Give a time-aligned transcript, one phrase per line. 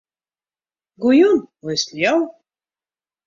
[1.01, 2.15] Goejûn, hoe is 't mei jo?